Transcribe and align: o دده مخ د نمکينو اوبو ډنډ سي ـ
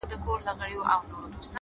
o 0.03 0.07
دده 0.09 0.17
مخ 0.25 0.39
د 0.41 0.45
نمکينو 0.47 0.87
اوبو 0.91 1.13
ډنډ 1.21 1.37
سي 1.45 1.49
ـ 1.49 1.49